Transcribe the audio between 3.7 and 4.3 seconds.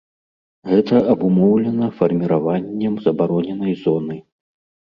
зоны.